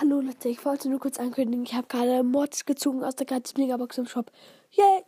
[0.00, 3.56] Hallo Leute, ich wollte nur kurz ankündigen, ich habe gerade Mods gezogen aus der Gratis
[3.56, 4.32] Megabox im Shop.
[4.72, 5.04] Yay!